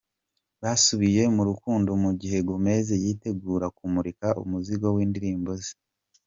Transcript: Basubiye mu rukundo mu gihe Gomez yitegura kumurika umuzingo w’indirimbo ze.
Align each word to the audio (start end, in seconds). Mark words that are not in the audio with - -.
Basubiye 0.61 1.21
mu 1.35 1.43
rukundo 1.49 1.89
mu 2.03 2.11
gihe 2.19 2.37
Gomez 2.47 2.87
yitegura 3.03 3.67
kumurika 3.77 4.27
umuzingo 4.43 4.87
w’indirimbo 4.95 5.51
ze. 5.63 5.73